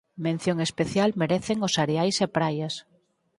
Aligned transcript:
Mención 0.25 0.57
especial 0.67 1.09
merecen 1.21 1.57
os 1.67 1.73
areais 1.83 2.17
e 2.25 2.27
praias. 2.37 2.73